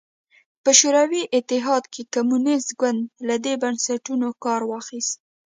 په 0.63 0.71
شوروي 0.79 1.23
اتحاد 1.37 1.83
کې 1.93 2.01
کمونېست 2.13 2.69
ګوند 2.81 3.01
له 3.27 3.35
دې 3.45 3.53
بنسټونو 3.63 4.27
کار 4.43 4.61
واخیست 4.71 5.15